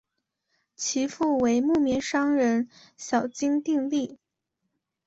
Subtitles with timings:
[0.75, 2.67] 其父为木棉商人
[2.97, 4.17] 小津定利。